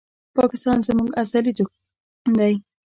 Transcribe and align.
پاکستان 0.37 0.77
زموږ 0.87 1.09
ازلي 1.21 1.51
دښمن 1.57 2.31
دی 2.39 2.53